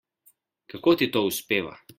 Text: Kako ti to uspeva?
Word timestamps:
Kako 0.73 0.95
ti 1.03 1.11
to 1.17 1.25
uspeva? 1.31 1.81